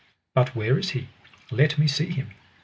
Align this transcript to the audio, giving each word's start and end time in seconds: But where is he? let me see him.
But 0.33 0.55
where 0.55 0.79
is 0.79 0.89
he? 0.97 1.09
let 1.51 1.77
me 1.77 1.85
see 1.87 2.07
him. 2.07 2.31